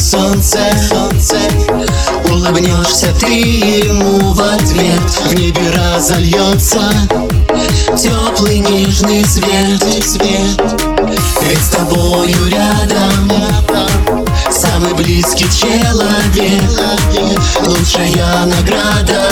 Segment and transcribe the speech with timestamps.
[0.00, 0.58] солнце,
[0.88, 1.36] солнце.
[2.30, 5.00] Улыбнешься ты ему в ответ.
[5.24, 6.80] В небе разольется
[7.96, 10.60] Теплый нежный свет, свет
[11.42, 13.30] Ведь с тобою рядом
[14.50, 16.62] Самый близкий человек.
[17.60, 19.30] Лучшая награда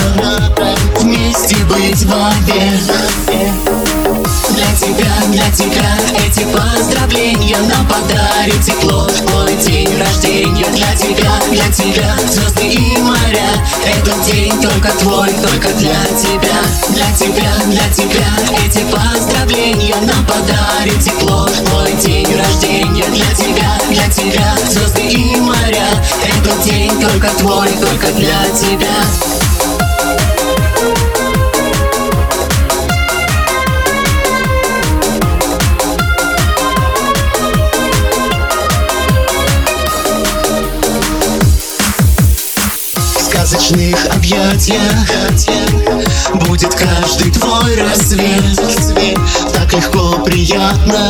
[0.99, 2.83] Вместе быть вовек
[4.53, 9.07] для тебя, для тебя эти поздравления Нам подарит тепло.
[9.07, 9.55] Твой
[9.93, 12.15] день рождения Для тебя, для тебя.
[12.27, 13.49] Звезды и моря
[13.85, 16.55] Этот день только твой, только для тебя.
[16.89, 18.27] Для тебя, для тебя.
[18.65, 21.47] Эти поздравления Нам подарит тепло.
[21.65, 24.55] Твой день рождения Для тебя, для тебя.
[24.69, 25.87] Звезды и моря
[26.23, 29.02] Этот день только твой, только для тебя
[43.53, 44.79] сказочных объятиях.
[46.47, 48.59] Будет каждый твой рассвет.
[49.53, 51.09] Так легко, приятно.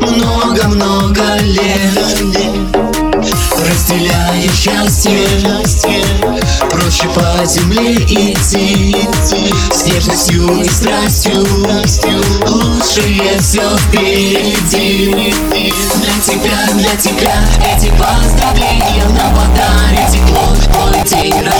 [0.00, 1.98] Много-много лет.
[3.58, 5.28] Разделяя счастье.
[6.70, 8.96] Проще по земле идти.
[9.72, 11.46] С нежностью и страстью.
[12.46, 15.34] Лучшее все впереди.
[16.00, 17.34] Для тебя, для тебя
[17.74, 20.49] Эти поздравления на подарит тепло
[20.80, 21.28] quality.
[21.28, 21.59] You know?